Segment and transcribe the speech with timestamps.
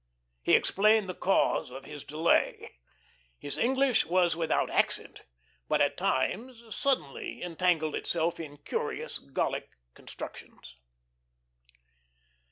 [0.41, 2.71] He explained the cause of his delay.
[3.37, 5.21] His English was without accent,
[5.69, 10.75] but at times suddenly entangled itself in curious Gallic constructions.